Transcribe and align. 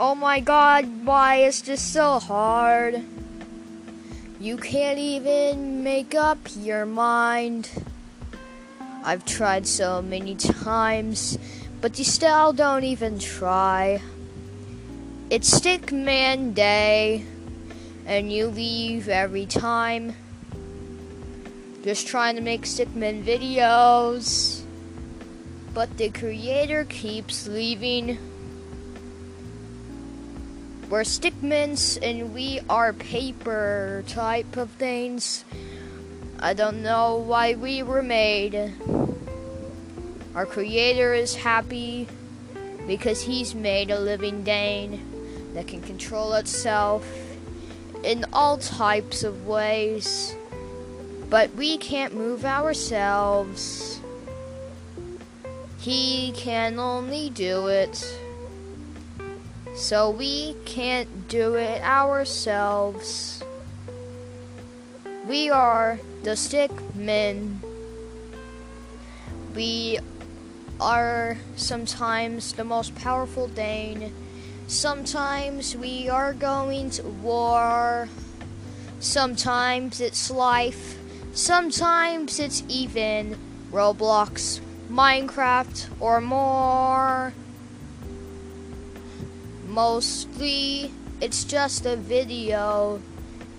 Oh 0.00 0.14
my 0.14 0.38
god, 0.38 1.04
why 1.04 1.38
is 1.42 1.60
this 1.62 1.82
so 1.82 2.20
hard? 2.20 3.02
You 4.38 4.56
can't 4.56 4.96
even 4.96 5.82
make 5.82 6.14
up 6.14 6.38
your 6.56 6.86
mind. 6.86 7.68
I've 9.02 9.24
tried 9.24 9.66
so 9.66 10.00
many 10.00 10.36
times, 10.36 11.36
but 11.80 11.98
you 11.98 12.04
still 12.04 12.52
don't 12.52 12.84
even 12.84 13.18
try. 13.18 14.00
It's 15.30 15.50
Stickman 15.50 16.54
Day, 16.54 17.24
and 18.06 18.32
you 18.32 18.46
leave 18.46 19.08
every 19.08 19.46
time. 19.46 20.14
Just 21.82 22.06
trying 22.06 22.36
to 22.36 22.40
make 22.40 22.62
Stickman 22.62 23.24
videos, 23.24 24.62
but 25.74 25.98
the 25.98 26.10
creator 26.10 26.84
keeps 26.84 27.48
leaving. 27.48 28.16
We're 30.88 31.02
stickmans 31.02 31.98
and 32.00 32.32
we 32.32 32.60
are 32.70 32.94
paper 32.94 34.02
type 34.06 34.56
of 34.56 34.70
things. 34.70 35.44
I 36.38 36.54
don't 36.54 36.82
know 36.82 37.16
why 37.16 37.56
we 37.56 37.82
were 37.82 38.02
made. 38.02 38.72
Our 40.34 40.46
creator 40.46 41.12
is 41.12 41.34
happy 41.34 42.08
because 42.86 43.20
he's 43.20 43.54
made 43.54 43.90
a 43.90 44.00
living 44.00 44.44
Dane 44.44 45.52
that 45.52 45.66
can 45.66 45.82
control 45.82 46.32
itself 46.32 47.06
in 48.02 48.24
all 48.32 48.56
types 48.56 49.22
of 49.22 49.46
ways. 49.46 50.34
But 51.28 51.54
we 51.54 51.76
can't 51.76 52.14
move 52.14 52.46
ourselves. 52.46 54.00
He 55.80 56.32
can 56.34 56.78
only 56.78 57.28
do 57.28 57.66
it. 57.66 58.18
So 59.78 60.10
we 60.10 60.56
can't 60.64 61.28
do 61.28 61.54
it 61.54 61.80
ourselves. 61.82 63.44
We 65.28 65.50
are 65.50 66.00
the 66.24 66.34
stick 66.34 66.72
men. 66.96 67.60
We 69.54 70.00
are 70.80 71.38
sometimes 71.54 72.54
the 72.54 72.64
most 72.64 72.96
powerful 72.96 73.46
Dane. 73.46 74.12
Sometimes 74.66 75.76
we 75.76 76.08
are 76.08 76.32
going 76.34 76.90
to 76.90 77.04
war. 77.04 78.08
Sometimes 78.98 80.00
it's 80.00 80.28
life. 80.28 80.98
Sometimes 81.32 82.40
it's 82.40 82.64
even 82.68 83.38
Roblox, 83.70 84.58
Minecraft, 84.90 85.86
or 86.00 86.20
more. 86.20 87.32
Mostly, 89.78 90.90
it's 91.20 91.44
just 91.44 91.86
a 91.86 91.94
video. 91.94 93.00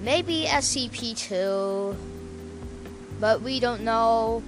Maybe 0.00 0.46
SCP-2. 0.46 1.94
But 3.20 3.40
we 3.40 3.60
don't 3.60 3.82
know 3.82 4.42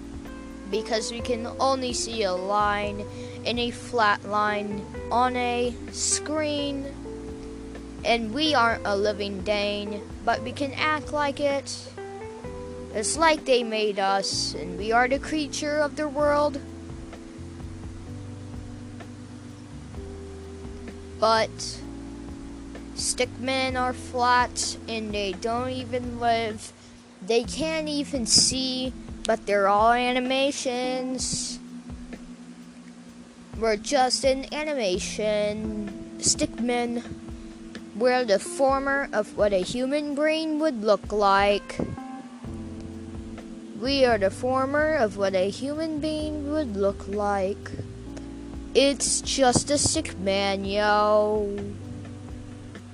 because 0.69 1.13
we 1.13 1.21
can 1.21 1.47
only 1.61 1.93
see 1.93 2.25
a 2.25 2.33
line 2.33 3.07
in 3.45 3.61
a 3.61 3.71
flat 3.71 4.25
line 4.25 4.85
on 5.13 5.37
a 5.37 5.73
screen. 5.93 6.87
And 8.05 8.35
we 8.35 8.53
aren't 8.53 8.85
a 8.85 8.97
living 8.97 9.43
Dane, 9.43 10.03
but 10.25 10.43
we 10.43 10.51
can 10.51 10.73
act 10.73 11.13
like 11.13 11.39
it. 11.39 11.71
It's 12.95 13.17
like 13.17 13.45
they 13.45 13.63
made 13.63 14.01
us, 14.01 14.55
and 14.55 14.77
we 14.77 14.91
are 14.91 15.07
the 15.07 15.21
creature 15.21 15.79
of 15.79 15.95
the 15.95 16.09
world. 16.09 16.59
But 21.21 21.51
stickmen 22.97 23.79
are 23.79 23.93
flat 23.93 24.79
and 24.89 25.13
they 25.13 25.33
don't 25.33 25.69
even 25.69 26.19
live. 26.19 26.73
They 27.21 27.45
can't 27.45 27.89
even 27.89 28.25
see, 28.25 28.95
but 29.27 29.45
they're 29.45 29.69
all 29.69 29.93
animations. 29.93 31.59
We're 33.59 33.77
just 33.77 34.25
an 34.25 34.47
animation. 34.55 36.17
Stickmen. 36.19 37.05
We're 37.95 38.25
the 38.25 38.39
former 38.39 39.11
of 39.13 39.37
what 39.37 39.53
a 39.53 39.59
human 39.59 40.15
brain 40.15 40.59
would 40.61 40.83
look 40.83 41.13
like. 41.13 41.77
We 43.79 44.07
are 44.07 44.17
the 44.17 44.31
former 44.31 44.95
of 44.95 45.19
what 45.19 45.35
a 45.35 45.51
human 45.51 46.01
being 46.01 46.51
would 46.51 46.77
look 46.77 47.07
like. 47.09 47.73
It's 48.73 49.21
just 49.23 49.69
a 49.73 49.79
sick 49.79 50.17
man, 50.21 50.65
yo. 50.65 51.59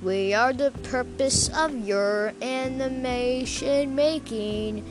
We 0.01 0.33
are 0.33 0.55
the 0.55 0.71
purpose 0.71 1.51
of 1.51 1.87
your 1.87 2.33
animation 2.41 3.95
making, 3.95 4.87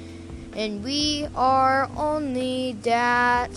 and 0.55 0.83
we 0.83 1.27
are 1.35 1.89
only 1.97 2.73
that. 2.83 3.49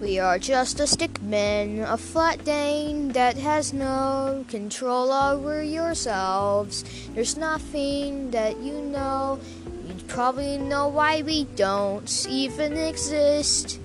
We 0.00 0.18
are 0.18 0.40
just 0.40 0.80
a 0.80 0.88
stick 0.88 1.22
man, 1.22 1.78
a 1.78 1.96
flat 1.96 2.44
dane 2.44 3.10
that 3.10 3.36
has 3.36 3.72
no 3.72 4.44
control 4.48 5.12
over 5.12 5.62
yourselves. 5.62 6.82
There's 7.14 7.36
nothing 7.36 8.32
that 8.32 8.58
you 8.58 8.80
know. 8.80 9.38
You'd 9.86 10.08
probably 10.08 10.58
know 10.58 10.88
why 10.88 11.22
we 11.22 11.44
don't 11.44 12.26
even 12.28 12.76
exist. 12.76 13.78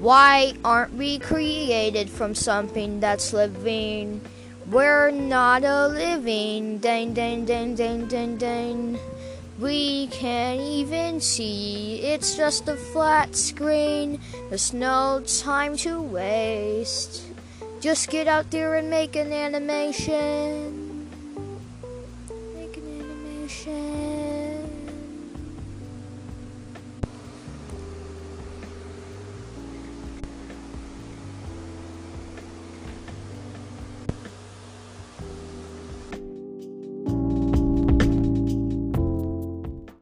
Why 0.00 0.54
aren't 0.64 0.94
we 0.94 1.18
created 1.18 2.08
from 2.08 2.34
something 2.34 3.00
that's 3.00 3.34
living? 3.34 4.22
We're 4.70 5.10
not 5.10 5.62
a 5.62 5.88
living 5.88 6.78
ding 6.78 7.12
ding 7.12 7.44
ding 7.44 7.74
ding 7.74 8.06
ding 8.06 8.38
ding. 8.38 8.98
We 9.58 10.06
can't 10.06 10.58
even 10.58 11.20
see, 11.20 12.00
it's 12.00 12.34
just 12.34 12.66
a 12.66 12.76
flat 12.76 13.36
screen. 13.36 14.18
There's 14.48 14.72
no 14.72 15.22
time 15.26 15.76
to 15.84 16.00
waste. 16.00 17.22
Just 17.80 18.08
get 18.08 18.26
out 18.26 18.50
there 18.50 18.76
and 18.76 18.88
make 18.88 19.16
an 19.16 19.34
animation. 19.34 21.10
Make 22.56 22.78
an 22.78 23.04
animation. 23.04 24.19